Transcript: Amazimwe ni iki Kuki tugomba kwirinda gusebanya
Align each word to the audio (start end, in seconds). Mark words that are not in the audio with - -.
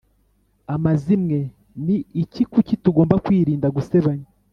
Amazimwe 0.75 1.39
ni 1.85 1.97
iki 2.21 2.43
Kuki 2.51 2.73
tugomba 2.83 3.15
kwirinda 3.25 3.67
gusebanya 3.75 4.27